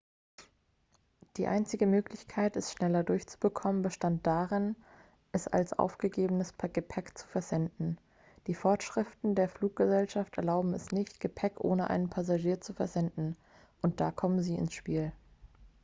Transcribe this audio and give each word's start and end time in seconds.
die 1.37 1.45
einzige 1.45 1.85
möglichkeit 1.85 2.55
es 2.55 2.71
schneller 2.71 3.03
durchzubekommen 3.03 3.83
bestand 3.83 4.25
darin 4.25 4.75
es 5.31 5.47
als 5.47 5.73
aufgegebenes 5.77 6.55
gepäck 6.57 7.15
zu 7.15 7.27
versenden 7.27 7.99
die 8.47 8.55
vorschriften 8.55 9.35
der 9.35 9.47
fluggesellschaften 9.47 10.39
erlauben 10.39 10.73
es 10.73 10.89
nicht 10.91 11.19
gepäck 11.19 11.59
ohne 11.63 11.87
einen 11.91 12.09
passagier 12.09 12.59
zu 12.59 12.73
versenden 12.73 13.37
und 13.83 13.99
da 14.01 14.09
kommen 14.09 14.41
sie 14.41 14.55
ins 14.55 14.73
spiel 14.73 15.11